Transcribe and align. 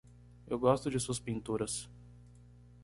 Eu 0.47 0.57
gosto 0.57 0.89
de 0.89 0.99
suas 0.99 1.19
pinturas. 1.19 1.87